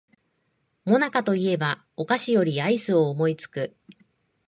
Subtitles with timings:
[0.83, 3.77] もなかと言えばお菓子よりアイスを思いつく